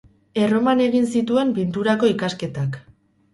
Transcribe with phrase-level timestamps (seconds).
[0.45, 2.81] Erroman egin zituen pinturako ikasketak.